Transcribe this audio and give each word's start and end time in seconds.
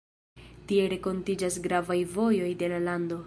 Tie 0.71 0.87
renkontiĝas 0.93 1.59
gravaj 1.67 1.99
vojoj 2.17 2.53
de 2.63 2.73
la 2.75 2.83
lando. 2.89 3.19